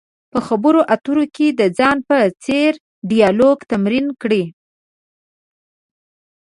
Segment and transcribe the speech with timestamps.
[0.31, 2.71] په خبرو اترو کې د ځان په څېر
[3.09, 4.43] ډیالوګ تمرین کړئ.